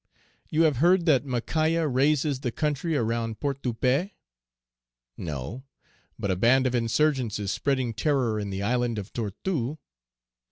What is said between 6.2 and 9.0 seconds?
a band of insurgents is spreading terror in the island